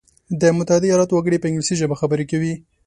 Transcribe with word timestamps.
د 0.41 0.43
متحده 0.57 0.87
ایلاتو 0.89 1.13
وګړي 1.17 1.37
په 1.39 1.47
انګلیسي 1.49 1.73
ژبه 1.81 1.95
خبري 2.01 2.25
کوي. 2.31 2.53